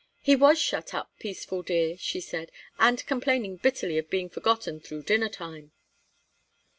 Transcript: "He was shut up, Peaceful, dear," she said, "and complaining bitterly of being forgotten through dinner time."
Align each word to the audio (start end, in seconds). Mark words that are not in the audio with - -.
"He 0.19 0.35
was 0.35 0.59
shut 0.59 0.95
up, 0.95 1.11
Peaceful, 1.19 1.61
dear," 1.61 1.95
she 1.95 2.19
said, 2.21 2.51
"and 2.79 3.05
complaining 3.05 3.57
bitterly 3.57 3.99
of 3.99 4.09
being 4.09 4.29
forgotten 4.29 4.79
through 4.79 5.03
dinner 5.03 5.29
time." 5.29 5.73